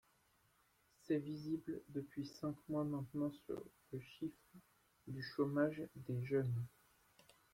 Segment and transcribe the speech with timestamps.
[1.03, 3.61] C’est visible depuis cinq mois maintenant sur
[3.93, 4.33] le chiffre
[5.05, 6.65] du chômage des jeunes.